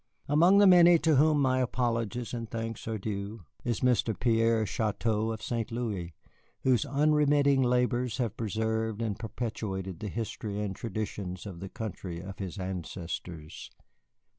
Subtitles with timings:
[0.27, 4.19] Among the many to whom my apologies and thanks are due is Mr.
[4.19, 5.71] Pierre Chouteau of St.
[5.71, 6.15] Louis,
[6.61, 12.39] whose unremitting labors have preserved and perpetuated the history and traditions of the country of
[12.39, 13.69] his ancestors.